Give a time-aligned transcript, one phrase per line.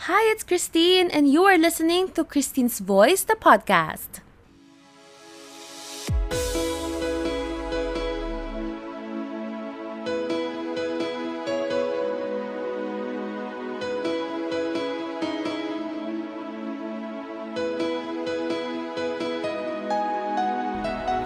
[0.00, 4.20] Hi, it's Christine, and you are listening to Christine's Voice, the podcast.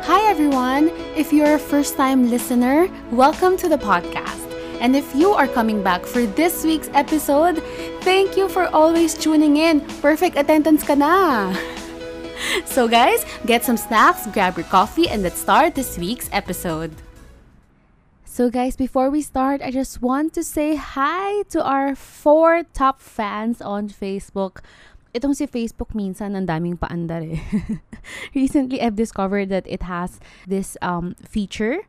[0.06, 0.90] Hi, everyone.
[1.16, 4.46] If you're a first time listener, welcome to the podcast.
[4.80, 7.62] And if you are coming back for this week's episode,
[8.00, 9.80] thank you for always tuning in.
[10.00, 11.54] Perfect attendance ka na.
[12.64, 16.90] So, guys, get some snacks, grab your coffee, and let's start this week's episode.
[18.24, 23.02] So, guys, before we start, I just want to say hi to our four top
[23.02, 24.64] fans on Facebook.
[25.12, 27.42] Itong si Facebook minsan ang daming paandar eh.
[28.34, 30.16] Recently, I've discovered that it has
[30.48, 31.84] this um, feature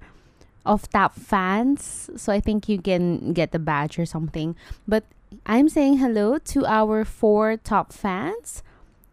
[0.66, 2.10] of top fans.
[2.18, 4.58] So I think you can get the badge or something.
[4.88, 5.06] But
[5.46, 8.64] I'm saying hello to our four top fans.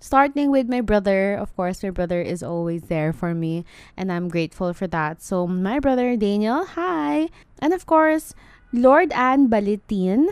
[0.00, 3.64] Starting with my brother, of course, my brother is always there for me,
[3.96, 5.22] and I'm grateful for that.
[5.22, 7.28] So, my brother Daniel, hi!
[7.62, 8.34] And of course,
[8.72, 10.26] Lord Ann Balitin,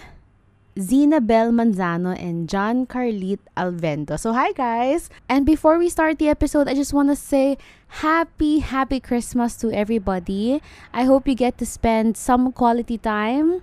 [0.78, 4.19] Zina Bell Manzano, and John Carlit Alvento.
[4.19, 5.11] So, hi guys!
[5.28, 7.59] And before we start the episode, I just want to say
[8.03, 10.62] happy, happy Christmas to everybody.
[10.93, 13.62] I hope you get to spend some quality time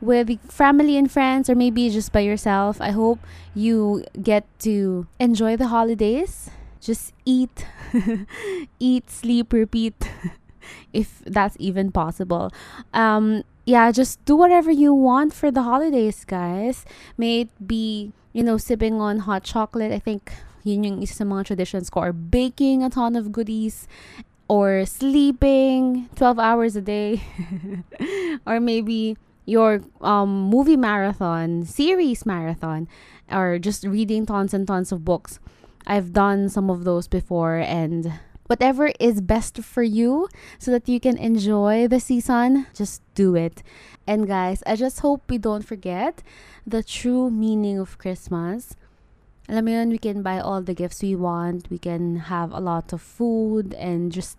[0.00, 2.80] with family and friends, or maybe just by yourself.
[2.80, 3.18] I hope
[3.54, 6.50] you get to enjoy the holidays.
[6.80, 7.66] Just eat,
[8.78, 10.10] eat, sleep, repeat,
[10.92, 12.52] if that's even possible.
[12.94, 16.86] Um, yeah, just do whatever you want for the holidays, guys.
[17.18, 19.92] May it be, you know, sipping on hot chocolate.
[19.92, 20.32] I think
[20.64, 22.08] yun yung isa sa mga traditions ko.
[22.08, 23.86] Or baking a ton of goodies.
[24.48, 27.20] Or sleeping 12 hours a day.
[28.46, 32.88] or maybe your um, movie marathon, series marathon.
[33.30, 35.38] Or just reading tons and tons of books.
[35.86, 38.12] I've done some of those before and
[38.46, 40.28] whatever is best for you
[40.58, 43.62] so that you can enjoy the season, just do it.
[44.06, 46.22] And guys, I just hope we don't forget
[46.66, 48.74] the true meaning of Christmas.
[49.48, 51.70] Alam mo yun, we can buy all the gifts we want.
[51.70, 54.36] We can have a lot of food and just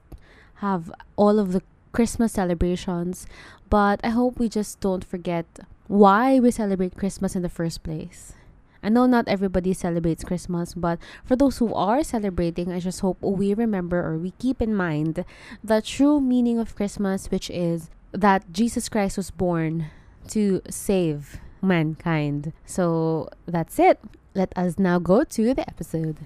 [0.55, 1.61] have all of the
[1.91, 3.27] Christmas celebrations.
[3.69, 5.45] But I hope we just don't forget
[5.87, 8.33] why we celebrate Christmas in the first place.
[8.81, 13.21] I know not everybody celebrates Christmas, but for those who are celebrating, I just hope
[13.21, 15.25] we remember or we keep in mind
[15.63, 19.87] the true meaning of Christmas, which is that Jesus Christ was born
[20.29, 22.53] to save mankind.
[22.65, 23.99] So that's it.
[24.33, 26.17] Let us now go to the episode.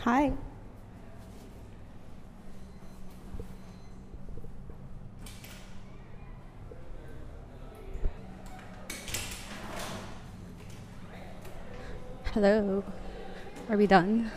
[0.00, 0.32] Hi.
[12.32, 12.84] Hello.
[13.68, 14.30] Are we done?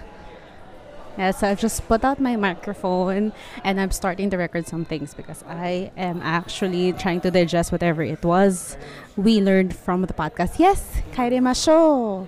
[1.16, 3.34] Yes, I've just put out my microphone
[3.64, 8.02] and I'm starting to record some things because I am actually trying to digest whatever
[8.02, 8.78] it was
[9.16, 10.58] we learned from the podcast.
[10.58, 12.28] Yes, Kaire Masho.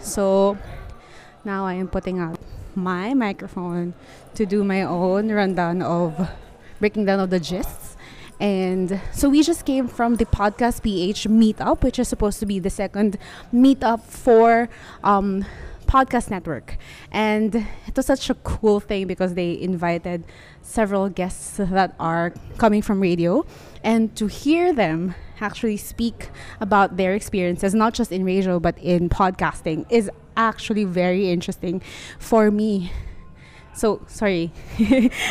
[0.00, 0.56] So
[1.44, 2.38] now I am putting out
[2.76, 3.94] my microphone
[4.34, 6.30] to do my own rundown of
[6.78, 7.91] breaking down of the gists.
[8.42, 12.58] And so we just came from the Podcast PH meetup, which is supposed to be
[12.58, 13.16] the second
[13.54, 14.68] meetup for
[15.04, 15.44] um,
[15.86, 16.76] Podcast Network.
[17.12, 20.24] And it was such a cool thing because they invited
[20.60, 23.46] several guests that are coming from radio.
[23.84, 29.08] And to hear them actually speak about their experiences, not just in radio, but in
[29.08, 31.80] podcasting, is actually very interesting
[32.18, 32.90] for me.
[33.72, 34.52] So, sorry.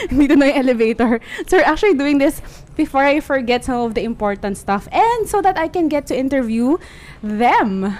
[0.09, 1.21] Dito na yung elevator.
[1.45, 2.41] So, we're actually doing this
[2.75, 6.17] before I forget some of the important stuff and so that I can get to
[6.17, 6.77] interview
[7.21, 7.97] them.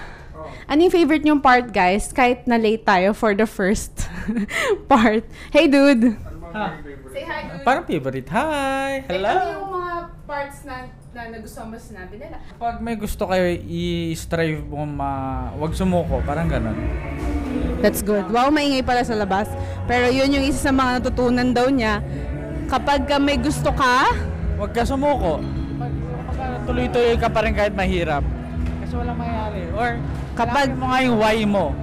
[0.66, 2.10] Ano yung favorite nyong part, guys?
[2.10, 3.94] Kahit na late tayo for the first
[4.90, 5.22] part.
[5.54, 6.18] Hey, dude!
[7.12, 7.64] Say hi, dude!
[7.64, 8.28] Parang favorite.
[8.28, 9.06] Hi!
[9.06, 9.34] Ano Hello!
[9.38, 9.94] yung mga
[10.32, 12.40] parts na, na nagustuhan mo sinabi nila?
[12.56, 15.10] Pag may gusto kayo i-strive mo ma...
[15.60, 16.24] Wag sumuko.
[16.24, 16.72] Parang ganun.
[17.84, 18.32] That's good.
[18.32, 19.52] Wow, maingay pala sa labas.
[19.84, 22.00] Pero yun yung isa sa mga natutunan daw niya.
[22.72, 24.08] Kapag ka may gusto ka,
[24.56, 25.44] Wag ka sumuko.
[25.76, 25.92] Pag,
[26.32, 28.24] pag tuloy-tuloy ka pa rin kahit mahirap.
[28.80, 29.68] Kasi walang mangyayari.
[29.76, 30.00] Or
[30.32, 31.76] Kapag- kapag mo nga yung why mo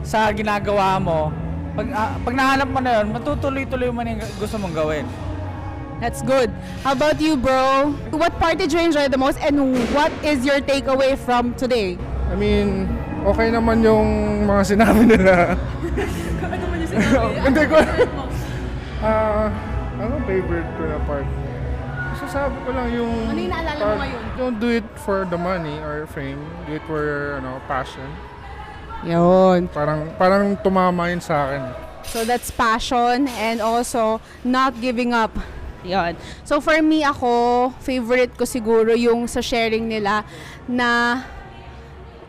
[0.00, 1.28] sa ginagawa mo,
[1.74, 5.04] pag, ah, pag nahanap mo na yun, matutuloy-tuloy mo na yung gusto mong gawin.
[6.00, 6.50] That's good.
[6.82, 7.92] How about you, bro?
[8.10, 11.98] What part did you enjoy the most and what is your takeaway from today?
[12.30, 12.88] I mean,
[13.24, 14.06] okay naman yung
[14.44, 15.32] mga sinabi nila.
[16.44, 17.34] Ano man yung sinabi?
[17.40, 17.76] Hindi ko.
[19.00, 19.48] Ah,
[19.96, 21.26] ano favorite ko na part?
[22.14, 23.12] Kasi masasabi ko lang yung...
[23.26, 24.22] Ano yung naalala mo pag- ngayon?
[24.38, 26.38] Don't do it for the money or fame.
[26.64, 27.02] Do it for,
[27.36, 28.06] ano, passion.
[29.02, 29.66] Yun.
[29.68, 31.62] Parang, parang tumama yun sa akin.
[32.04, 35.32] So that's passion and also not giving up.
[35.84, 36.16] Yon.
[36.44, 40.24] So for me ako, favorite ko siguro yung sa sharing nila
[40.66, 41.22] na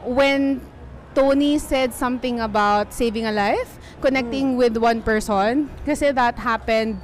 [0.04, 0.62] when
[1.16, 7.00] Tony said something about saving a life, connecting with one person, kasi that happened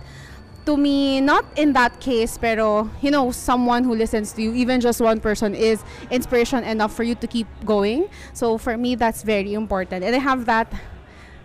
[0.65, 4.80] to me, not in that case, pero, you know, someone who listens to you, even
[4.80, 5.81] just one person, is
[6.12, 8.06] inspiration enough for you to keep going.
[8.33, 10.04] So for me, that's very important.
[10.04, 10.71] And I have that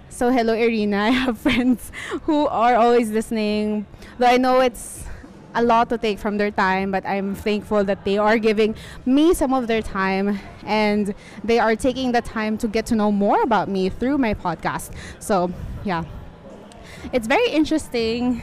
[0.08, 1.92] so hello Irina, I have friends
[2.22, 3.86] who are always listening.
[4.18, 5.04] Though I know it's
[5.54, 8.74] a lot to take from their time, but I'm thankful that they are giving
[9.06, 13.10] me some of their time and they are taking the time to get to know
[13.10, 14.90] more about me through my podcast.
[15.18, 15.50] So,
[15.84, 16.04] yeah.
[17.12, 18.42] It's very interesting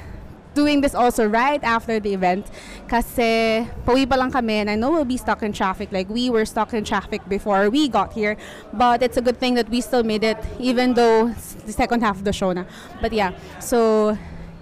[0.53, 2.47] doing this also right after the event.
[2.87, 5.91] Kasi pauwi pa lang kami and I know we'll be stuck in traffic.
[5.91, 8.37] Like we were stuck in traffic before we got here.
[8.73, 11.29] But it's a good thing that we still made it even though
[11.65, 12.65] the second half of the show na.
[13.01, 14.17] But yeah so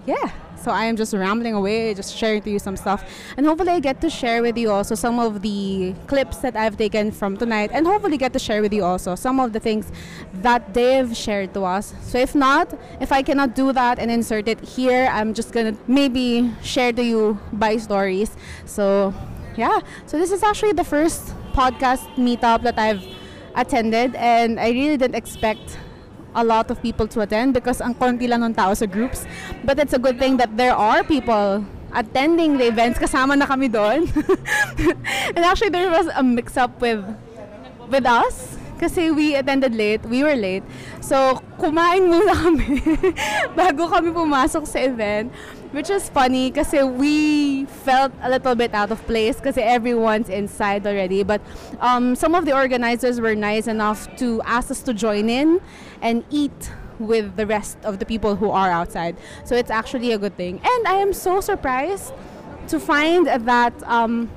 [0.05, 3.03] yeah so I am just rambling away, just sharing to you some stuff.
[3.37, 6.77] And hopefully I get to share with you also some of the clips that I've
[6.77, 9.91] taken from tonight and hopefully get to share with you also some of the things
[10.35, 11.93] that they've shared to us.
[12.01, 15.75] So if not, if I cannot do that and insert it here, I'm just gonna
[15.87, 18.35] maybe share to you by stories.
[18.65, 19.13] So
[19.57, 23.03] yeah, so this is actually the first podcast meetup that I've
[23.55, 25.77] attended and I really didn't expect
[26.35, 29.25] a lot of people to attend because ang konti lang ng tao sa groups.
[29.63, 32.99] But it's a good thing that there are people attending the events.
[32.99, 34.07] Kasama na kami doon.
[35.35, 37.03] and actually, there was a mix-up with
[37.91, 40.65] with us kasi we attended late, we were late.
[41.05, 42.81] So, kumain muna kami
[43.53, 45.29] bago kami pumasok sa event.
[45.71, 50.83] Which is funny kasi we felt a little bit out of place kasi everyone's inside
[50.83, 51.23] already.
[51.23, 51.39] But
[51.79, 55.63] um, some of the organizers were nice enough to ask us to join in
[56.01, 59.15] and eat with the rest of the people who are outside.
[59.43, 60.61] So it's actually a good thing.
[60.63, 62.13] And I am so surprised
[62.67, 64.29] to find that um,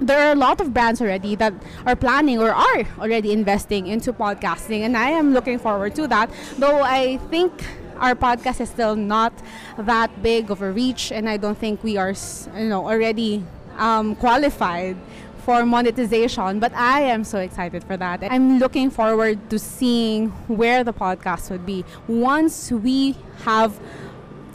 [0.00, 1.52] there are a lot of brands already that
[1.86, 6.30] are planning or are already investing into podcasting and i am looking forward to that
[6.56, 7.52] though i think
[7.98, 9.32] our podcast is still not
[9.76, 12.14] that big of a reach and i don't think we are
[12.56, 13.44] you know already
[13.76, 14.96] um, qualified
[15.40, 20.84] for monetization but i am so excited for that i'm looking forward to seeing where
[20.84, 23.80] the podcast would be once we have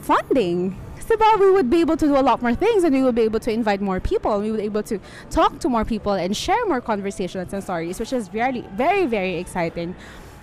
[0.06, 0.80] funding.
[1.06, 3.22] Diba, we would be able to do a lot more things and we would be
[3.22, 4.34] able to invite more people.
[4.34, 4.98] and We would be able to
[5.30, 9.36] talk to more people and share more conversations and stories, which is very, very, very
[9.36, 9.94] exciting.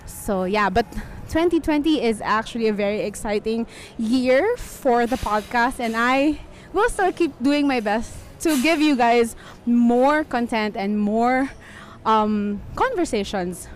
[0.06, 0.90] So yeah, but
[1.28, 3.66] 2020 is actually a very exciting
[3.98, 6.40] year for the podcast and I
[6.72, 9.36] will still keep doing my best to give you guys
[9.66, 11.50] more content and more
[12.04, 13.68] um, conversations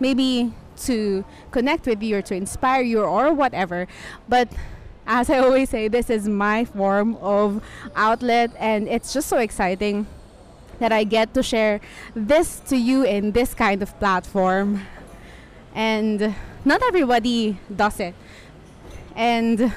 [0.00, 3.86] maybe to connect with you or to inspire you or whatever.
[4.28, 4.48] But
[5.06, 7.62] as I always say, this is my form of
[7.94, 10.06] outlet, and it's just so exciting
[10.78, 11.80] that I get to share
[12.14, 14.82] this to you in this kind of platform.
[15.74, 16.34] And
[16.64, 18.14] not everybody does it.
[19.14, 19.72] And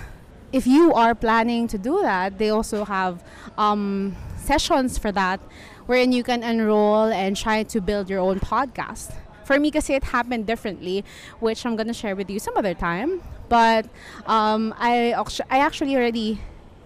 [0.51, 3.23] if you are planning to do that, they also have
[3.57, 5.39] um, sessions for that
[5.87, 9.13] wherein you can enroll and try to build your own podcast.
[9.43, 11.03] For me, kasi it happened differently,
[11.39, 13.23] which I'm gonna share with you some other time.
[13.49, 13.87] But
[14.25, 15.15] um, I,
[15.49, 16.39] I actually already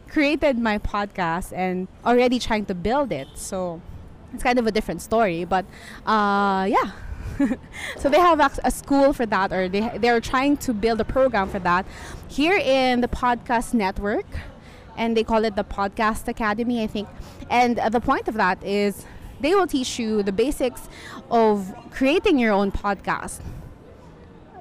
[0.07, 3.27] created my podcast and already trying to build it.
[3.33, 3.81] So
[4.31, 5.43] it's kind of a different story.
[5.43, 5.65] But
[6.05, 6.91] uh, yeah.
[7.97, 11.05] so they have ac- a school for that, or they they're trying to build a
[11.05, 11.85] program for that
[12.27, 14.25] here in the podcast network,
[14.97, 17.07] and they call it the Podcast Academy, I think.
[17.49, 19.05] And uh, the point of that is
[19.39, 20.87] they will teach you the basics
[21.29, 23.41] of creating your own podcast.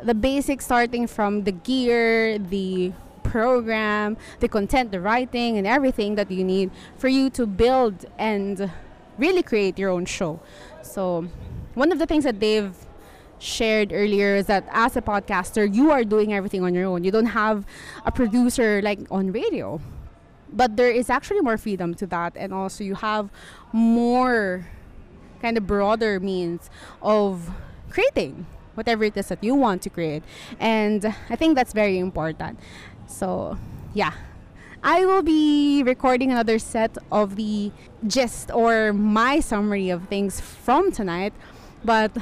[0.02, 6.30] The basics starting from the gear, the program, the content, the writing, and everything that
[6.30, 8.70] you need for you to build and
[9.18, 10.40] really create your own show.
[10.82, 11.28] So,
[11.74, 12.74] one of the things that they've
[13.38, 17.04] shared earlier is that as a podcaster, you are doing everything on your own.
[17.04, 17.64] You don't have
[18.04, 19.80] a producer like on radio.
[20.52, 23.30] But there is actually more freedom to that, and also you have
[23.72, 24.66] more
[25.40, 26.68] kind of broader means
[27.00, 27.50] of
[27.88, 30.22] creating whatever it is that you want to create.
[30.58, 32.58] And I think that's very important.
[33.06, 33.58] So,
[33.94, 34.12] yeah.
[34.82, 37.70] I will be recording another set of the
[38.06, 41.34] gist or my summary of things from tonight,
[41.84, 42.16] but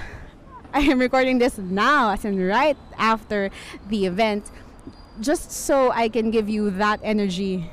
[0.73, 3.51] I am recording this now, as in right after
[3.89, 4.51] the event,
[5.21, 7.71] just so I can give you that energy.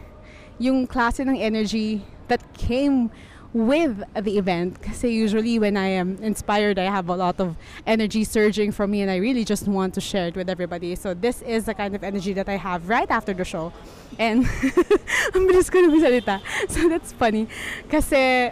[0.59, 3.11] Yung klase ng energy that came
[3.55, 4.81] with the event.
[4.81, 7.55] Kasi usually when I am inspired I have a lot of
[7.87, 10.93] energy surging from me and I really just want to share it with everybody.
[10.95, 13.71] So this is the kind of energy that I have right after the show.
[14.19, 14.43] And
[15.35, 16.43] ang bilis ko na salita.
[16.67, 17.47] So that's funny.
[17.87, 18.51] Kasi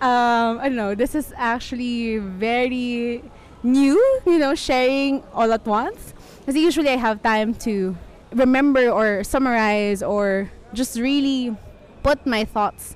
[0.00, 3.22] um, I don't know this is actually very
[3.62, 7.96] new you know sharing all at once because usually I have time to
[8.32, 11.56] remember or summarize or just really
[12.02, 12.94] put my thoughts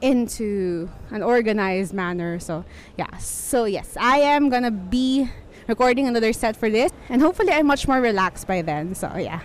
[0.00, 2.38] into an organized manner.
[2.38, 2.64] So,
[2.96, 3.16] yeah.
[3.18, 5.30] So, yes, I am gonna be
[5.68, 8.94] recording another set for this, and hopefully, I'm much more relaxed by then.
[8.94, 9.40] So, yeah.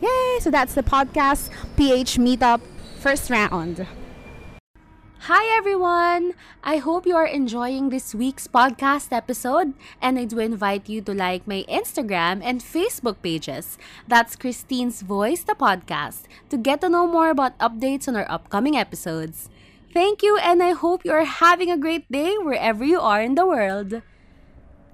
[0.00, 0.38] Yay!
[0.40, 2.60] So, that's the podcast PH Meetup
[2.98, 3.86] first round.
[5.24, 6.34] Hi everyone!
[6.62, 11.14] I hope you are enjoying this week's podcast episode and I do invite you to
[11.14, 13.78] like my Instagram and Facebook pages.
[14.06, 18.76] That's Christine's Voice, the podcast, to get to know more about updates on our upcoming
[18.76, 19.48] episodes.
[19.94, 23.34] Thank you and I hope you are having a great day wherever you are in
[23.34, 24.02] the world.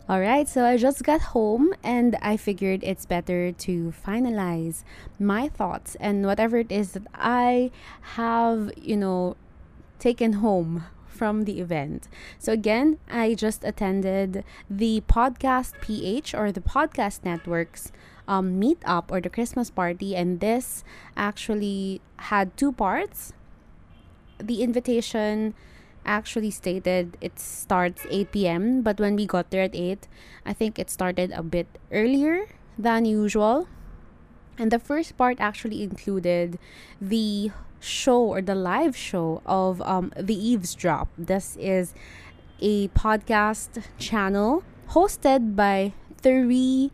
[0.08, 4.84] Alright, so I just got home and I figured it's better to finalize
[5.18, 7.72] my thoughts and whatever it is that I
[8.14, 9.34] have, you know,
[10.00, 12.08] taken home from the event.
[12.38, 17.92] So again, I just attended the Podcast PH or the Podcast Network's
[18.26, 20.82] um, meetup or the Christmas party, and this
[21.16, 22.00] actually
[22.32, 23.34] had two parts.
[24.38, 25.52] The invitation
[26.06, 30.08] actually stated it starts 8 p.m., but when we got there at 8,
[30.46, 32.46] I think it started a bit earlier
[32.78, 33.68] than usual.
[34.56, 36.58] And the first part actually included
[37.00, 41.08] the show or the live show of um, The Eavesdrop.
[41.18, 41.94] This is
[42.60, 46.92] a podcast channel hosted by three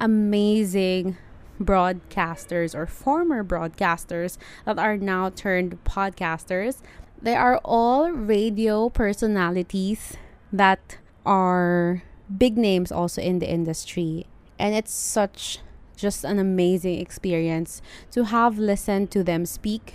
[0.00, 1.16] amazing
[1.60, 6.80] broadcasters or former broadcasters that are now turned podcasters.
[7.20, 10.16] They are all radio personalities
[10.52, 12.02] that are
[12.36, 14.26] big names also in the industry.
[14.58, 15.60] And it's such
[15.96, 19.94] just an amazing experience to have listened to them speak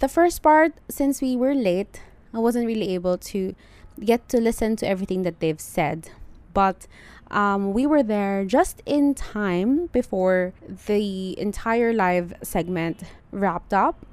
[0.00, 2.02] the first part, since we were late,
[2.34, 3.54] I wasn't really able to
[4.00, 6.10] get to listen to everything that they've said.
[6.52, 6.86] But
[7.30, 10.52] um, we were there just in time before
[10.86, 14.06] the entire live segment wrapped up.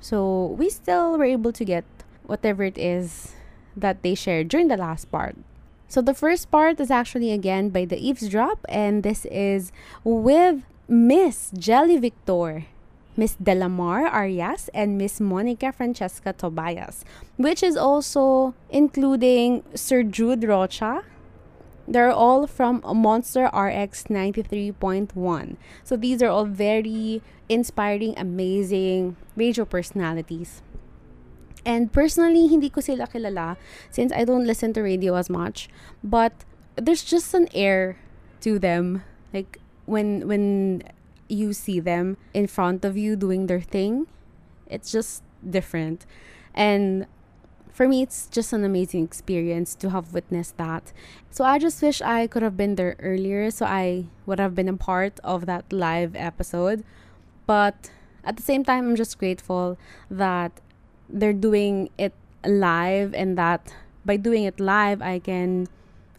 [0.00, 1.84] So we still were able to get
[2.24, 3.34] whatever it is
[3.76, 5.36] that they shared during the last part.
[5.88, 9.72] So the first part is actually again by the eavesdrop, and this is
[10.04, 12.64] with Miss Jelly Victor.
[13.16, 17.04] Miss Delamar Arias, and Miss Monica Francesca Tobias,
[17.36, 21.04] which is also including Sir Jude Rocha.
[21.86, 25.56] They're all from Monster RX 93.1.
[25.84, 30.62] So these are all very inspiring, amazing radio personalities.
[31.64, 33.56] And personally, hindi ko sila kilala
[33.90, 35.68] since I don't listen to radio as much.
[36.02, 36.32] But
[36.76, 37.98] there's just an air
[38.40, 39.02] to them.
[39.32, 40.82] Like when when
[41.32, 44.06] you see them in front of you doing their thing,
[44.66, 46.06] it's just different.
[46.54, 47.06] And
[47.72, 50.92] for me, it's just an amazing experience to have witnessed that.
[51.30, 54.68] So I just wish I could have been there earlier so I would have been
[54.68, 56.84] a part of that live episode.
[57.46, 57.90] But
[58.24, 59.78] at the same time, I'm just grateful
[60.10, 60.52] that
[61.08, 62.12] they're doing it
[62.44, 63.74] live and that
[64.04, 65.68] by doing it live, I can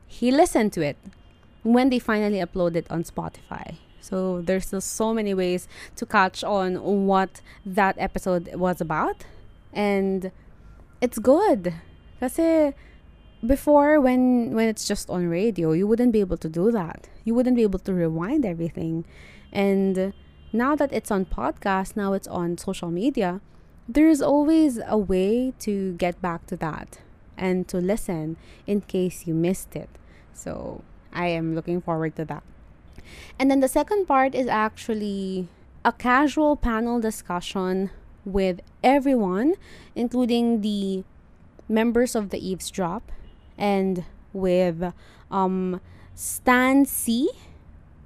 [0.08, 0.98] he listen to it
[1.64, 3.78] when they finally upload it on Spotify.
[4.04, 9.24] So there's still so many ways to catch on what that episode was about.
[9.72, 10.30] And
[11.00, 11.74] it's good.
[12.20, 12.74] Kasi
[13.46, 17.08] before when when it's just on radio, you wouldn't be able to do that.
[17.24, 19.06] You wouldn't be able to rewind everything.
[19.54, 20.12] And
[20.52, 23.40] now that it's on podcast, now it's on social media,
[23.88, 27.00] there's always a way to get back to that
[27.38, 28.36] and to listen
[28.68, 29.90] in case you missed it.
[30.34, 30.84] So
[31.14, 32.44] I am looking forward to that.
[33.40, 35.48] And then the second part is actually
[35.86, 37.92] a casual panel discussion
[38.26, 39.56] with everyone,
[39.96, 41.04] including the
[41.68, 43.12] members of the eavesdrop
[43.58, 44.94] and with
[45.30, 45.82] um,
[46.16, 47.30] Stan C,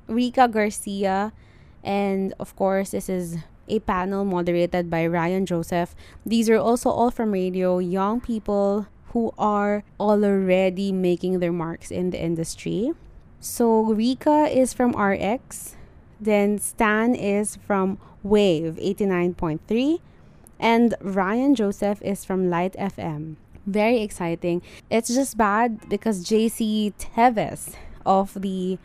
[0.07, 1.33] Rika Garcia,
[1.83, 3.37] and of course, this is
[3.67, 5.95] a panel moderated by Ryan Joseph.
[6.25, 12.11] These are also all from radio, young people who are already making their marks in
[12.11, 12.91] the industry.
[13.39, 15.75] So Rika is from RX,
[16.19, 19.99] then Stan is from Wave 89.3,
[20.59, 23.35] and Ryan Joseph is from Light FM.
[23.65, 24.61] Very exciting.
[24.89, 27.75] It's just bad because JC Teves
[28.05, 28.79] of the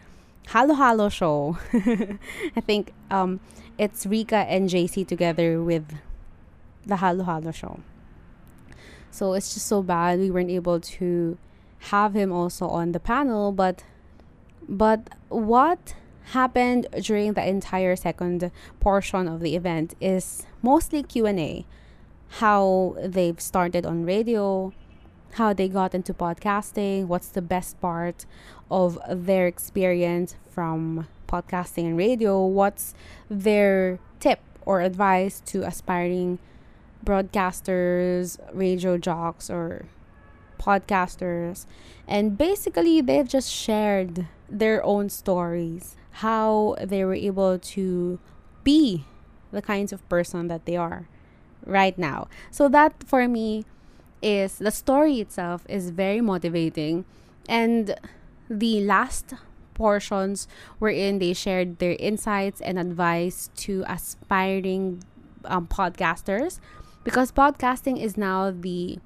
[0.48, 1.56] Halo Halo show.
[1.72, 3.40] I think um,
[3.78, 5.94] it's Rika and JC together with
[6.84, 7.80] the Halo Halo show.
[9.10, 11.38] So it's just so bad we weren't able to
[11.90, 13.84] have him also on the panel, but
[14.72, 15.94] but what
[16.32, 18.50] happened during the entire second
[18.80, 21.66] portion of the event is mostly Q&A.
[22.40, 24.72] How they've started on radio,
[25.32, 28.24] how they got into podcasting, what's the best part
[28.70, 32.94] of their experience from podcasting and radio, what's
[33.28, 36.38] their tip or advice to aspiring
[37.04, 39.84] broadcasters, radio jocks, or
[40.62, 41.66] podcasters.
[42.06, 48.18] And basically, they've just shared their own stories, how they were able to
[48.64, 49.04] be
[49.50, 51.08] the kinds of person that they are
[51.66, 52.28] right now.
[52.50, 53.64] So, that for me
[54.22, 57.04] is the story itself is very motivating.
[57.48, 57.96] And
[58.48, 59.34] the last
[59.74, 60.46] portions
[60.78, 65.02] wherein they shared their insights and advice to aspiring
[65.44, 66.60] um, podcasters
[67.04, 68.98] because podcasting is now the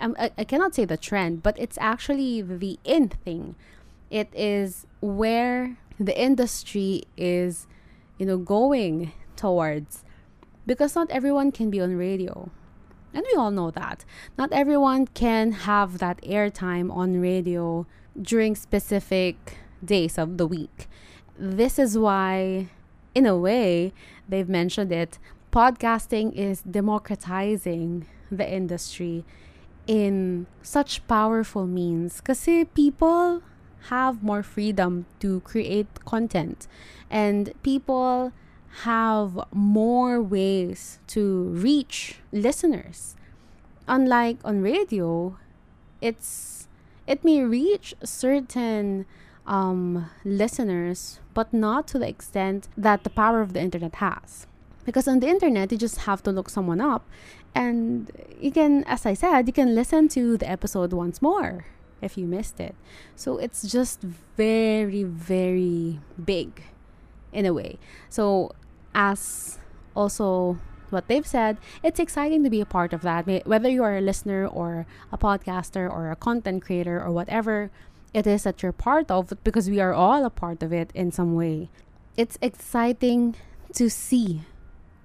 [0.00, 3.56] um, I, I cannot say the trend but it's actually the in thing.
[4.10, 7.66] It is where the industry is
[8.18, 10.04] you know going towards.
[10.66, 12.50] Because not everyone can be on radio.
[13.14, 14.04] And we all know that.
[14.36, 17.86] Not everyone can have that airtime on radio
[18.20, 20.88] during specific days of the week.
[21.38, 22.68] This is why,
[23.14, 23.94] in a way,
[24.28, 25.18] they've mentioned it,
[25.50, 29.24] podcasting is democratizing the industry
[29.88, 32.20] in such powerful means.
[32.20, 33.42] Kasi people
[33.88, 36.68] have more freedom to create content
[37.10, 38.32] and people
[38.84, 43.16] have more ways to reach listeners.
[43.88, 45.36] Unlike on radio,
[46.00, 46.68] it's
[47.06, 49.06] it may reach certain
[49.46, 54.46] um, listeners, but not to the extent that the power of the internet has.
[54.84, 57.08] Because on the internet, you just have to look someone up,
[57.54, 61.66] and you can, as I said, you can listen to the episode once more
[62.00, 62.74] if you missed it.
[63.16, 64.00] So it's just
[64.36, 66.62] very, very big
[67.32, 67.78] in a way.
[68.08, 68.52] So,
[68.94, 69.58] as
[69.94, 70.58] also
[70.90, 73.26] what they've said, it's exciting to be a part of that.
[73.46, 77.70] Whether you are a listener or a podcaster or a content creator or whatever
[78.14, 81.12] it is that you're part of because we are all a part of it in
[81.12, 81.68] some way.
[82.16, 83.36] It's exciting
[83.74, 84.42] to see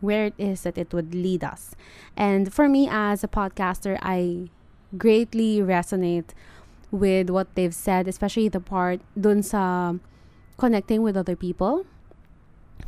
[0.04, 1.76] where it is that it would lead us.
[2.20, 4.52] And for me as a podcaster, I
[4.98, 6.36] greatly resonate
[6.92, 9.96] with what they've said, especially the part dun sa
[10.60, 11.88] connecting with other people.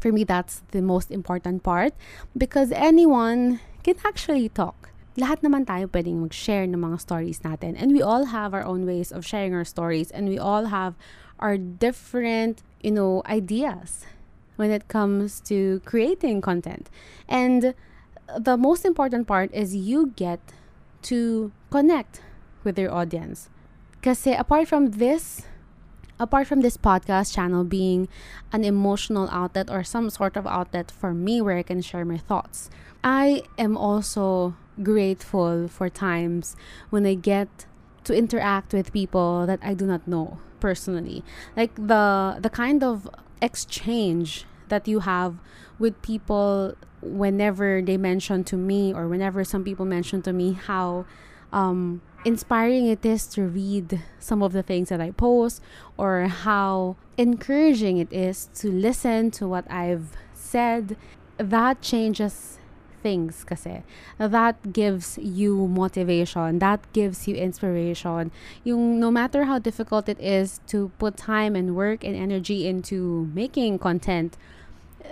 [0.04, 1.96] For me, that's the most important part
[2.36, 7.80] because anyone can actually talk lahat naman tayo pwedeng mag-share ng mga stories natin.
[7.80, 11.00] And we all have our own ways of sharing our stories and we all have
[11.40, 14.04] our different, you know, ideas
[14.56, 16.90] when it comes to creating content.
[17.28, 17.74] And
[18.38, 20.40] the most important part is you get
[21.04, 22.22] to connect
[22.64, 23.50] with your audience.
[23.92, 25.44] Because apart from this,
[26.20, 28.08] apart from this podcast channel being
[28.52, 32.18] an emotional outlet or some sort of outlet for me where I can share my
[32.18, 32.70] thoughts,
[33.04, 36.56] I am also grateful for times
[36.90, 37.66] when I get
[38.04, 41.24] to interact with people that I do not know personally.
[41.56, 43.10] Like the the kind of
[43.42, 45.36] exchange that you have
[45.78, 51.06] with people whenever they mention to me or whenever some people mention to me how
[51.54, 55.62] um, inspiring it is to read some of the things that I post
[55.98, 60.98] or how encouraging it is to listen to what I've said.
[61.38, 62.60] That changes
[63.06, 63.86] things kasi.
[64.18, 66.58] That gives you motivation.
[66.58, 68.34] That gives you inspiration.
[68.66, 73.30] Yung no matter how difficult it is to put time and work and energy into
[73.38, 74.34] making content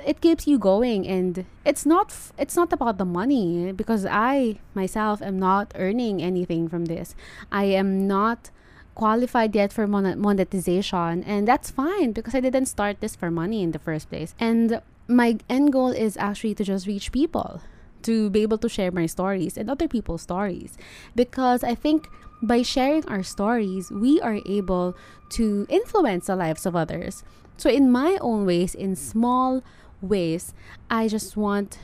[0.05, 1.07] it keeps you going.
[1.07, 6.21] And it's not f- it's not about the money because i myself am not earning
[6.21, 7.15] anything from this.
[7.51, 8.49] I am not
[8.95, 11.23] qualified yet for mon- monetization.
[11.23, 14.35] And that's fine because i didn't start this for money in the first place.
[14.39, 17.61] And my end goal is actually to just reach people
[18.03, 20.77] to be able to share my stories and other people's stories.
[21.15, 22.07] Because I think
[22.41, 24.95] by sharing our stories, we are able
[25.29, 27.23] to influence the lives of others.
[27.57, 29.63] So, in my own ways, in small
[30.01, 30.53] ways,
[30.89, 31.79] I just want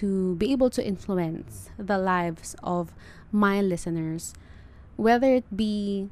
[0.00, 2.92] to be able to influence the lives of
[3.32, 4.34] my listeners,
[4.96, 6.08] whether it be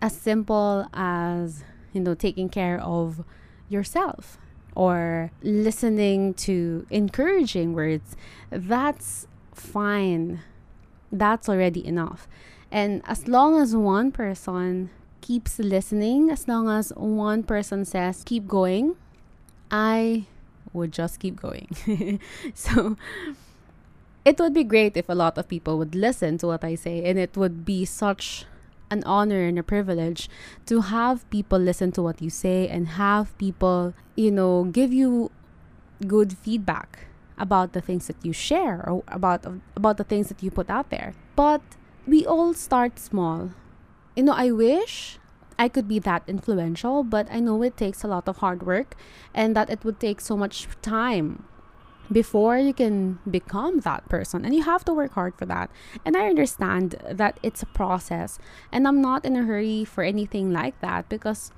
[0.00, 3.24] as simple as, you know, taking care of
[3.68, 4.38] yourself
[4.74, 8.16] or listening to encouraging words,
[8.50, 10.40] that's fine.
[11.10, 12.26] That's already enough.
[12.70, 18.48] And as long as one person keeps listening, as long as one person says, keep
[18.48, 18.96] going,
[19.70, 20.24] I
[20.72, 21.68] would just keep going.
[22.54, 22.96] so,
[24.24, 27.04] it would be great if a lot of people would listen to what I say,
[27.04, 28.46] and it would be such
[28.92, 30.28] an honor and a privilege
[30.66, 35.32] to have people listen to what you say and have people, you know, give you
[36.06, 40.50] good feedback about the things that you share or about about the things that you
[40.50, 41.14] put out there.
[41.34, 41.62] But
[42.06, 43.50] we all start small.
[44.14, 45.18] You know, I wish
[45.58, 48.94] I could be that influential, but I know it takes a lot of hard work
[49.32, 51.44] and that it would take so much time
[52.12, 55.70] before you can become that person and you have to work hard for that.
[56.04, 58.38] And i understand that it's a process
[58.70, 61.50] and i'm not in a hurry for anything like that because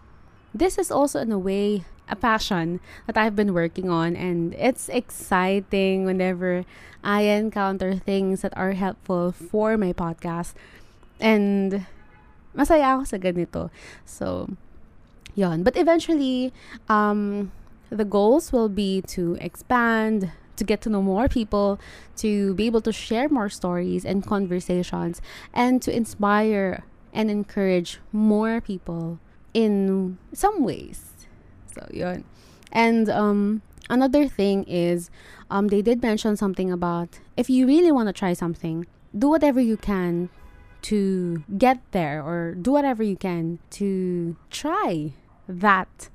[0.54, 4.88] this is also in a way a passion that i've been working on and it's
[4.90, 6.64] exciting whenever
[7.02, 10.54] i encounter things that are helpful for my podcast.
[11.20, 11.86] And
[12.56, 13.68] masaya ako sa ganito.
[14.08, 14.48] So
[15.36, 16.52] yon but eventually
[16.88, 17.52] um
[17.90, 21.78] the goals will be to expand, to get to know more people,
[22.16, 25.20] to be able to share more stories and conversations,
[25.52, 29.18] and to inspire and encourage more people
[29.52, 31.12] in some ways.
[31.72, 32.24] So, yun.
[32.72, 35.10] And um, another thing is,
[35.50, 38.86] um, they did mention something about if you really want to try something,
[39.16, 40.28] do whatever you can
[40.82, 45.14] to get there, or do whatever you can to try
[45.48, 46.08] that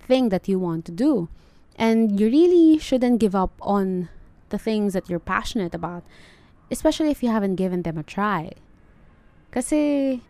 [0.00, 1.28] thing that you want to do.
[1.80, 4.10] And you really shouldn't give up on
[4.50, 6.04] the things that you're passionate about,
[6.70, 8.52] especially if you haven't given them a try.
[9.48, 9.72] Because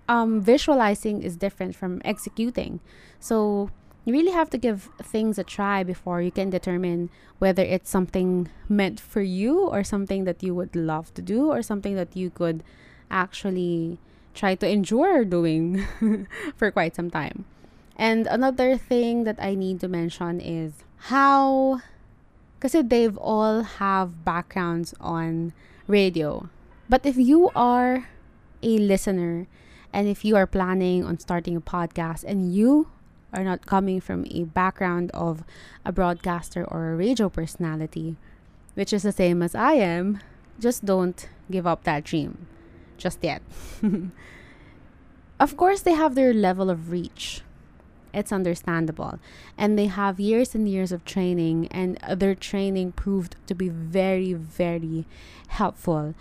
[0.09, 2.79] um, visualizing is different from executing.
[3.19, 3.71] So
[4.05, 7.11] you really have to give things a try before you can determine
[7.41, 11.63] whether it's something meant for you or something that you would love to do or
[11.63, 12.63] something that you could
[13.11, 13.99] actually
[14.35, 15.85] try to endure doing
[16.57, 17.45] for quite some time.
[17.97, 21.81] And another thing that I need to mention is how
[22.59, 25.53] because they've all have backgrounds on
[25.87, 26.49] radio.
[26.89, 28.09] But if you are
[28.63, 29.47] a listener
[29.93, 32.89] and if you are planning on starting a podcast and you
[33.33, 35.43] are not coming from a background of
[35.87, 38.17] a broadcaster or a radio personality,
[38.75, 40.21] which is the same as I am,
[40.59, 42.47] just don't give up that dream
[42.99, 43.41] just yet.
[45.41, 47.41] of course, they have their level of reach
[48.13, 49.19] it's understandable.
[49.57, 54.33] And they have years and years of training, and their training proved to be very,
[54.33, 55.07] very
[55.49, 56.15] helpful.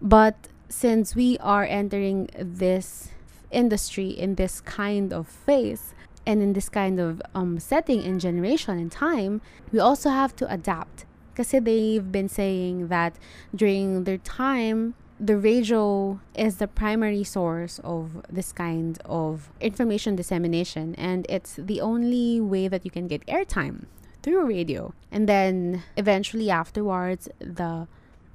[0.00, 3.10] But since we are entering this
[3.50, 5.94] industry in this kind of phase
[6.26, 9.40] and in this kind of um, setting and generation and time,
[9.72, 11.04] we also have to adapt.
[11.32, 13.16] Because they've been saying that
[13.54, 20.94] during their time, the radio is the primary source of this kind of information dissemination
[20.94, 23.84] and it's the only way that you can get airtime
[24.22, 24.94] through radio.
[25.12, 27.86] And then eventually afterwards the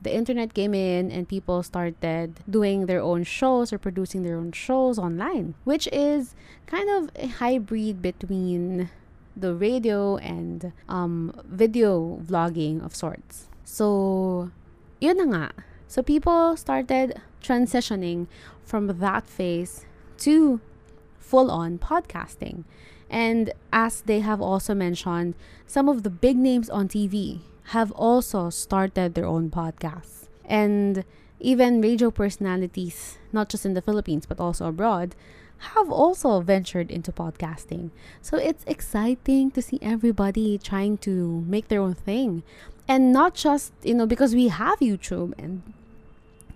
[0.01, 4.51] the internet came in and people started doing their own shows or producing their own
[4.51, 6.35] shows online which is
[6.67, 8.91] kind of a hybrid between
[9.35, 13.49] the radio and um, video vlogging of sorts.
[13.63, 14.51] So
[15.01, 15.45] yun na nga
[15.87, 18.27] so people started transitioning
[18.63, 19.85] from that phase
[20.17, 20.59] to
[21.19, 22.63] full on podcasting.
[23.09, 25.35] And as they have also mentioned,
[25.67, 30.27] some of the big names on TV have also started their own podcasts.
[30.43, 31.03] And
[31.39, 35.15] even radio personalities, not just in the Philippines but also abroad,
[35.57, 37.91] have also ventured into podcasting.
[38.21, 42.43] So it's exciting to see everybody trying to make their own thing
[42.87, 45.61] and not just you know because we have youtube and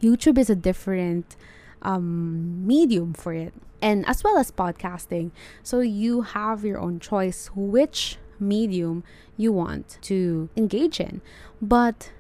[0.02, 1.36] youtube is a different
[1.82, 5.32] um, medium for it and as well as podcasting.
[5.64, 9.04] So you have your own choice which medium
[9.38, 11.22] you want to engage in.
[11.62, 12.12] But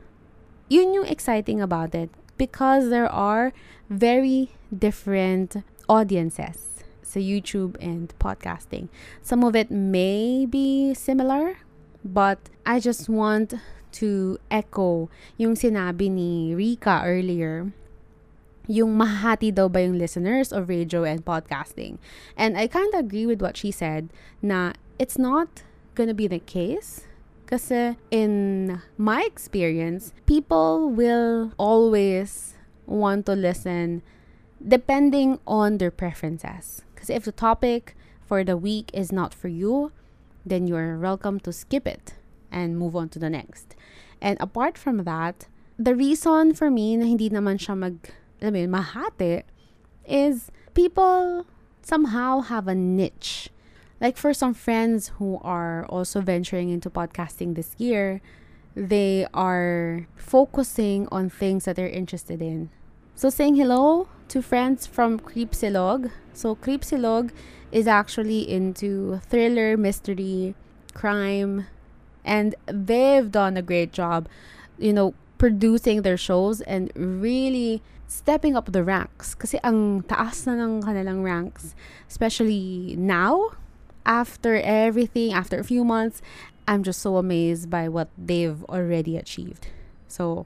[0.68, 3.54] you knew exciting about it because there are
[3.90, 8.88] very different audiences so youtube and podcasting.
[9.24, 11.58] Some of it may be similar
[12.06, 13.54] but i just want
[13.92, 17.72] to echo yung sinabi ni Rika earlier
[18.70, 21.98] yung mahati daw ba yung listeners of radio and podcasting.
[22.38, 24.14] And I kind of agree with what she said
[24.46, 25.66] na it's not
[25.98, 27.10] gonna be the case.
[27.50, 32.54] Kasi in my experience, people will always
[32.86, 34.06] want to listen
[34.62, 36.86] depending on their preferences.
[36.94, 39.90] Because if the topic for the week is not for you,
[40.46, 42.19] then you're welcome to skip it
[42.52, 43.76] and move on to the next.
[44.22, 48.60] And apart from that, the reason for me na hindi naman siya mag, alam mo
[48.60, 49.44] yun, mahati,
[50.06, 51.46] is people
[51.82, 53.50] somehow have a niche.
[54.02, 58.22] Like for some friends who are also venturing into podcasting this year,
[58.76, 62.70] they are focusing on things that they're interested in.
[63.16, 66.12] So saying hello to friends from Creepsilog.
[66.34, 67.32] So Creepsilog
[67.72, 70.56] is actually into thriller, mystery,
[70.94, 71.68] crime,
[72.24, 74.28] and they've done a great job,
[74.78, 79.36] you know, producing their shows and really stepping up the ranks.
[79.36, 81.76] Kasi ang taas na ng kanilang ranks,
[82.10, 83.56] especially now,
[84.06, 86.22] after everything, after a few months,
[86.68, 89.68] I'm just so amazed by what they've already achieved.
[90.08, 90.46] So,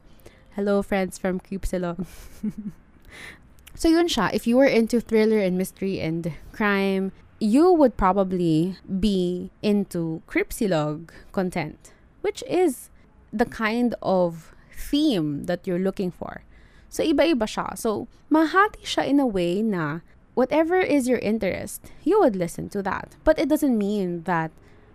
[0.56, 2.06] hello friends from Creepsilog.
[3.76, 7.12] so yun siya, if you were into thriller and mystery and crime,
[7.44, 12.90] you would probably be into Creepsilog content, which is
[13.34, 16.44] the kind of theme that you're looking for.
[16.88, 17.78] So, iba-iba siya.
[17.78, 20.00] So, mahati siya in a way na
[20.36, 23.18] whatever is your interest, you would listen to that.
[23.26, 24.52] But it doesn't mean that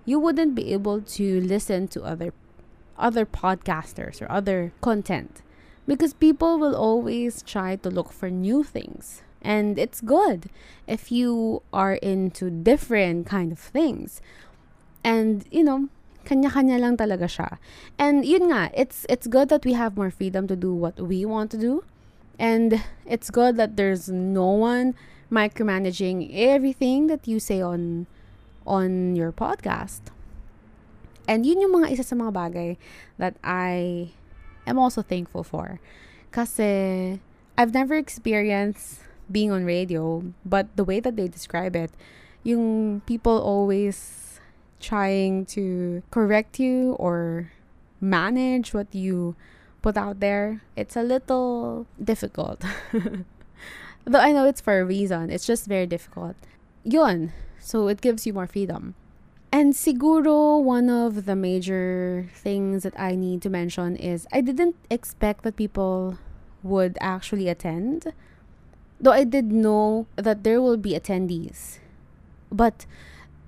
[0.06, 2.32] you wouldn't be able to listen to other
[2.96, 5.42] other podcasters or other content
[5.86, 10.50] because people will always try to look for new things and it's good
[10.86, 14.20] if you are into different kind of things.
[15.04, 15.88] And you know
[16.28, 17.56] kanya-kanya lang talaga siya.
[17.96, 21.24] And yun nga it's it's good that we have more freedom to do what we
[21.24, 21.84] want to do.
[22.38, 24.94] And it's good that there's no one
[25.32, 28.06] micromanaging everything that you say on
[28.68, 30.12] on your podcast.
[31.28, 32.70] And yun yung mga isa sa mga bagay
[33.16, 34.12] that I
[34.68, 35.80] am also thankful for.
[36.32, 37.20] Kasi
[37.56, 41.90] I've never experienced being on radio, but the way that they describe it,
[42.42, 44.40] yung people always
[44.80, 47.50] trying to correct you or
[48.00, 49.34] manage what you
[49.82, 52.62] put out there, it's a little difficult.
[54.04, 56.36] Though I know it's for a reason, it's just very difficult.
[56.84, 57.32] Yun.
[57.58, 58.94] So it gives you more freedom.
[59.50, 64.76] And siguro one of the major things that I need to mention is I didn't
[64.90, 66.18] expect that people
[66.62, 68.12] would actually attend.
[69.00, 71.78] Though I did know that there will be attendees.
[72.50, 72.86] But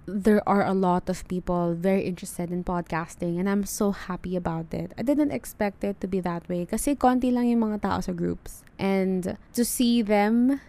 [0.07, 4.75] there are a lot of people very interested in podcasting and I'm so happy about
[4.75, 4.93] it.
[4.99, 8.13] I didn't expect it to be that way kasi konti lang yung mga tao sa
[8.13, 8.63] groups.
[8.79, 10.61] And to see them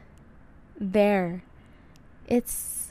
[0.78, 1.44] there,
[2.32, 2.82] it's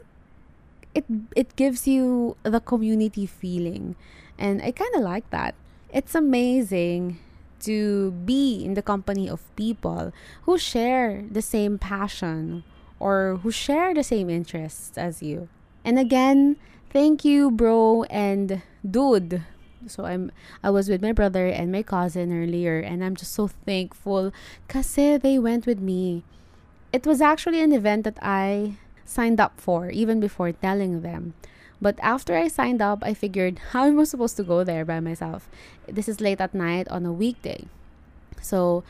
[0.94, 1.04] it
[1.36, 3.94] it gives you the community feeling
[4.38, 5.54] and i kind of like that
[5.92, 7.18] it's amazing
[7.60, 12.64] to be in the company of people who share the same passion
[12.98, 15.48] or who share the same interests as you.
[15.84, 16.56] And again
[16.90, 19.42] thank you bro and dude.
[19.86, 20.30] So i'm
[20.62, 24.32] i was with my brother and my cousin earlier and i'm just so thankful
[24.66, 26.24] because they went with me.
[26.92, 28.76] It was actually an event that i
[29.10, 31.34] signed up for, even before telling them.
[31.80, 35.00] But after I signed up, I figured, how am I supposed to go there by
[35.00, 35.48] myself?
[35.88, 37.66] This is late at night on a weekday.
[38.42, 38.84] So,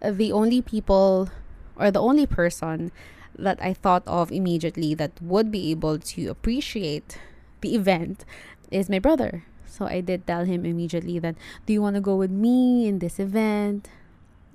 [0.00, 1.30] the only people
[1.76, 2.92] or the only person
[3.38, 7.18] that I thought of immediately that would be able to appreciate
[7.60, 8.24] the event
[8.70, 9.44] is my brother.
[9.66, 12.98] So I did tell him immediately that, do you want to go with me in
[12.98, 13.90] this event?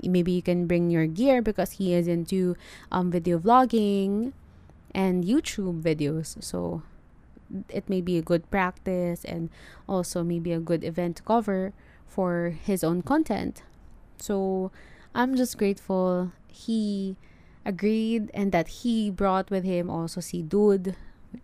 [0.02, 2.56] Maybe you can bring your gear because he is into
[2.92, 4.34] um, video vlogging
[4.96, 6.42] and YouTube videos.
[6.44, 6.82] So
[7.70, 9.50] it may be a good practice and
[9.88, 11.74] also maybe a good event cover
[12.08, 13.64] for his own content.
[14.18, 14.72] So
[15.16, 17.16] I'm just grateful he
[17.66, 20.96] agreed and that he brought with him also see Dude,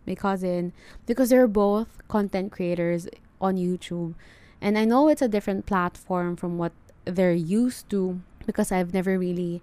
[0.05, 0.73] my cousin,
[1.05, 3.07] because they're both content creators
[3.39, 4.15] on YouTube.
[4.61, 6.73] And I know it's a different platform from what
[7.05, 9.61] they're used to because I've never really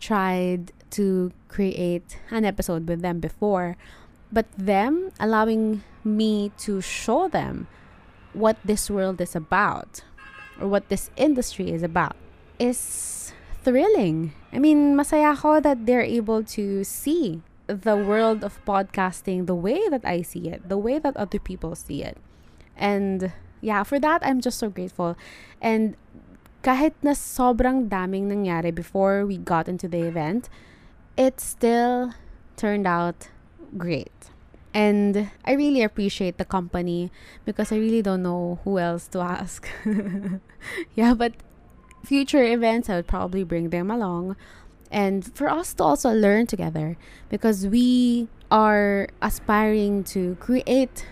[0.00, 3.76] tried to create an episode with them before,
[4.32, 7.68] but them allowing me to show them
[8.32, 10.02] what this world is about
[10.60, 12.16] or what this industry is about
[12.58, 14.32] is thrilling.
[14.52, 19.88] I mean, masaya ko that they're able to see the world of podcasting the way
[19.88, 22.16] that I see it, the way that other people see it.
[22.76, 25.16] And yeah, for that, I'm just so grateful.
[25.60, 25.96] And
[26.62, 30.48] kahit na sobrang daming nangyari before we got into the event,
[31.16, 32.14] it still
[32.56, 33.28] turned out
[33.76, 34.12] great.
[34.74, 37.10] And I really appreciate the company
[37.44, 39.68] because I really don't know who else to ask.
[40.94, 41.34] yeah, but
[42.04, 44.36] future events, I would probably bring them along.
[44.90, 46.96] And for us to also learn together
[47.28, 51.06] because we are aspiring to create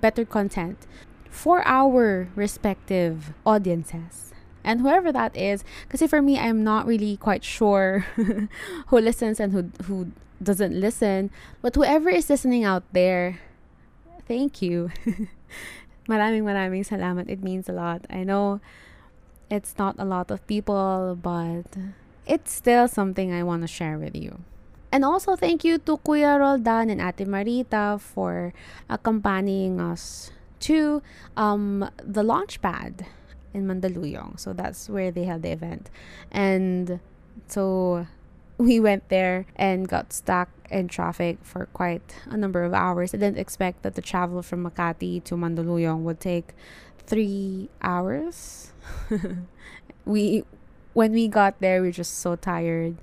[0.00, 0.86] better content
[1.30, 4.30] for our respective audiences
[4.62, 8.06] and whoever that is because for me i'm not really quite sure
[8.88, 11.30] who listens and who who doesn't listen
[11.62, 13.40] but whoever is listening out there
[14.30, 14.94] thank you.
[16.08, 17.26] Maraming maraming salamat.
[17.26, 18.06] It means a lot.
[18.06, 18.62] I know
[19.50, 21.66] It's not a lot of people, but
[22.22, 24.46] it's still something I want to share with you.
[24.94, 28.54] And also thank you to Kuya Roldan and Ate Marita for
[28.86, 30.30] accompanying us
[30.70, 31.02] to
[31.34, 33.10] um, the launch pad
[33.52, 34.38] in Mandaluyong.
[34.38, 35.90] So that's where they held the event.
[36.30, 37.00] And
[37.48, 38.06] so
[38.58, 43.14] we went there and got stuck in traffic for quite a number of hours.
[43.14, 46.54] I didn't expect that the travel from Makati to Mandaluyong would take
[47.06, 48.72] three hours.
[50.04, 50.44] we
[50.92, 52.96] when we got there, we were just so tired,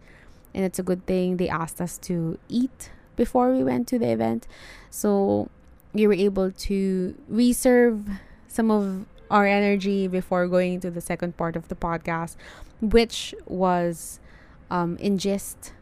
[0.54, 4.12] and it's a good thing they asked us to eat before we went to the
[4.12, 4.46] event,
[4.90, 5.50] so
[5.94, 8.06] we were able to reserve
[8.48, 12.36] some of our energy before going to the second part of the podcast,
[12.82, 14.20] which was
[14.70, 15.74] um, in gist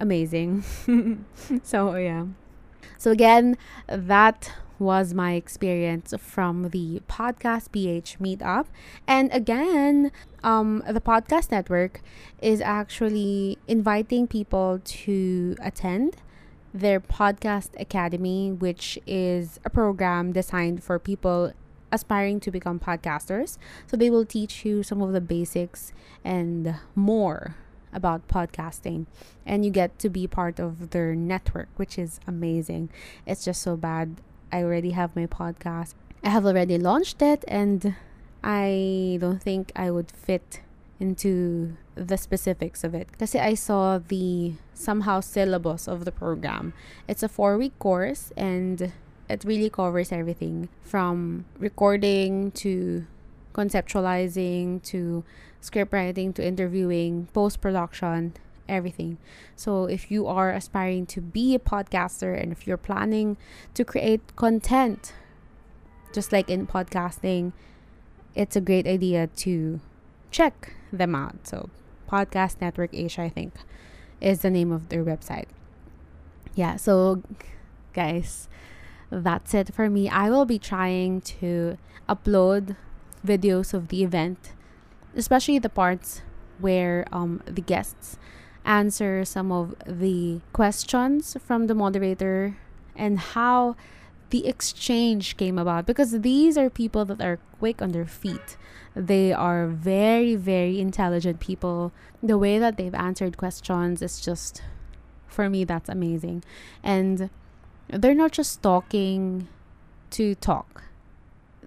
[0.00, 0.64] amazing.
[1.62, 2.26] so yeah.
[2.96, 3.56] So again,
[3.86, 8.66] that was my experience from the podcast PH meetup.
[9.06, 10.12] And again,
[10.44, 12.00] um, the podcast network
[12.40, 16.16] is actually inviting people to attend
[16.72, 21.52] their podcast academy, which is a program designed for people
[21.90, 23.58] aspiring to become podcasters.
[23.86, 25.92] So they will teach you some of the basics
[26.24, 27.56] and more
[27.92, 29.06] about podcasting.
[29.46, 32.90] And you get to be part of their network which is amazing.
[33.26, 34.16] It's just so bad.
[34.52, 35.94] I already have my podcast.
[36.22, 37.94] I have already launched it and
[38.42, 40.60] i don't think i would fit
[41.00, 43.08] into the specifics of it.
[43.10, 46.72] Because i saw the somehow syllabus of the program.
[47.06, 48.92] It's a four week course and
[49.28, 53.06] it really covers everything from recording to
[53.52, 55.24] conceptualizing to
[55.60, 58.34] script writing to interviewing, post production,
[58.68, 59.18] everything.
[59.56, 63.36] So if you are aspiring to be a podcaster and if you're planning
[63.74, 65.12] to create content,
[66.12, 67.52] just like in podcasting,
[68.34, 69.80] it's a great idea to
[70.30, 71.46] check them out.
[71.46, 71.70] So
[72.08, 73.54] Podcast Network Asia, I think,
[74.20, 75.48] is the name of their website.
[76.54, 77.22] Yeah, so
[77.92, 78.48] guys,
[79.10, 80.08] that's it for me.
[80.08, 82.76] I will be trying to upload
[83.24, 84.52] videos of the event
[85.18, 86.22] especially the parts
[86.58, 88.18] where um, the guests
[88.64, 92.56] answer some of the questions from the moderator
[92.96, 93.76] and how
[94.30, 95.86] the exchange came about.
[95.86, 98.56] Because these are people that are quick on their feet.
[98.94, 101.92] They are very very intelligent people.
[102.22, 104.62] The way that they've answered questions is just
[105.26, 106.44] for me that's amazing.
[106.82, 107.30] And
[107.90, 109.48] they're not just talking
[110.10, 110.84] to talk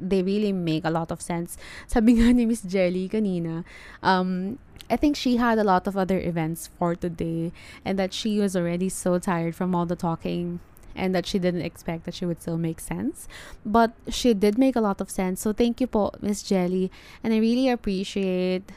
[0.01, 1.57] they really make a lot of sense.
[1.85, 3.63] Sabi nga ni Miss Jelly kanina,
[4.01, 4.57] um,
[4.89, 7.53] I think she had a lot of other events for today
[7.85, 10.59] and that she was already so tired from all the talking
[10.95, 13.29] and that she didn't expect that she would still make sense.
[13.65, 15.39] But she did make a lot of sense.
[15.39, 16.91] So thank you po, Miss Jelly.
[17.23, 18.69] And I really appreciate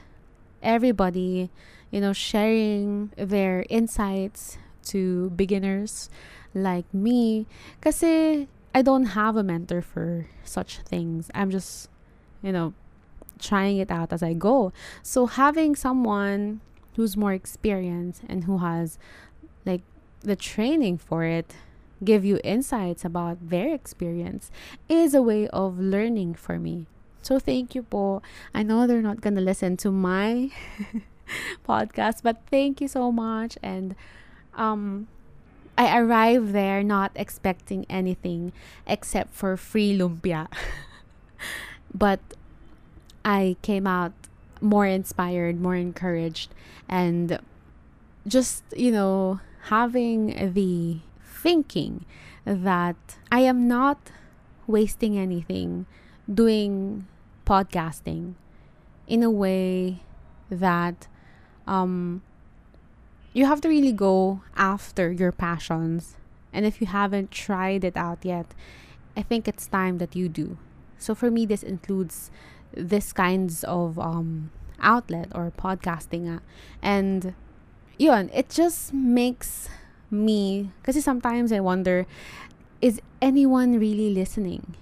[0.63, 1.51] everybody,
[1.91, 4.59] you know, sharing their insights
[4.95, 6.09] to beginners
[6.55, 7.47] like me.
[7.81, 11.31] Kasi I don't have a mentor for such things.
[11.35, 11.89] I'm just,
[12.43, 12.75] you know,
[13.39, 14.73] trying it out as I go.
[15.03, 16.61] So having someone
[16.97, 18.99] who's more experienced and who has
[19.65, 19.83] like
[20.21, 21.55] the training for it
[22.03, 24.51] give you insights about their experience
[24.89, 26.87] is a way of learning for me.
[27.23, 28.21] So thank you po.
[28.53, 30.51] I know they're not going to listen to my
[31.69, 33.95] podcast, but thank you so much and
[34.55, 35.09] um
[35.77, 38.53] I arrived there not expecting anything
[38.87, 40.49] except for free lumpia.
[41.95, 42.21] but
[43.25, 44.13] I came out
[44.61, 46.55] more inspired, more encouraged,
[46.89, 47.39] and
[48.27, 52.05] just, you know, having the thinking
[52.45, 52.97] that
[53.33, 54.11] I am not
[54.67, 55.87] wasting anything
[56.33, 57.07] doing
[57.47, 58.35] podcasting
[59.07, 60.03] in a way
[60.51, 61.07] that
[61.67, 62.23] um,
[63.35, 66.15] you have to really go after your passions.
[66.53, 68.47] And if you haven't tried it out yet,
[69.17, 70.57] I think it's time that you do.
[70.97, 72.31] So for me, this includes
[72.73, 76.37] this kinds of um, outlet or podcasting.
[76.37, 76.41] Uh,
[76.81, 77.35] and
[77.99, 79.69] yun, it just makes
[80.11, 82.07] me, because sometimes I wonder,
[82.81, 84.77] is anyone really listening?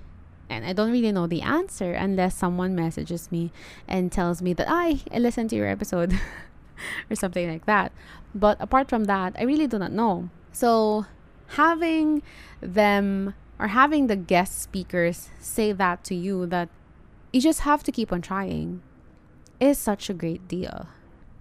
[0.51, 3.51] And I don't really know the answer unless someone messages me
[3.89, 6.20] and tells me that I, I listened to your episode.
[7.11, 7.93] or something like that.
[8.35, 10.30] But apart from that, I really do not know.
[10.53, 11.07] So
[11.57, 12.22] having
[12.61, 16.68] them or having the guest speakers say that to you that
[17.33, 18.83] you just have to keep on trying
[19.61, 20.87] is such a great deal.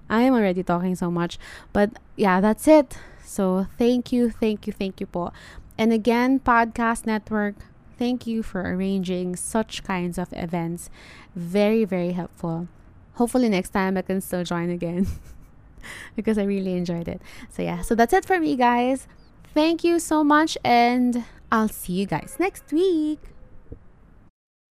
[0.09, 1.39] I am already talking so much,
[1.73, 2.97] but yeah, that's it.
[3.23, 5.31] So thank you, thank you, thank you po.
[5.77, 7.55] And again, Podcast Network,
[7.97, 10.89] thank you for arranging such kinds of events.
[11.35, 12.67] Very, very helpful.
[13.15, 15.07] hopefully next time I can still join again
[16.15, 17.21] because I really enjoyed it.
[17.49, 19.07] So yeah, so that's it for me guys.
[19.53, 23.19] Thank you so much and I'll see you guys next week.